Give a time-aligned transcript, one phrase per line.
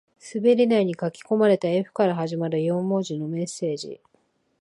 [0.33, 4.01] 滑り台に書き込まれた Ｆ から始まる四文字のメッセージ